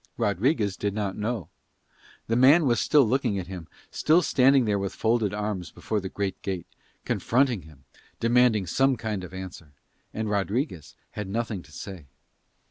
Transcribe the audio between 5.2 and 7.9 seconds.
arms before the great gate, confronting him,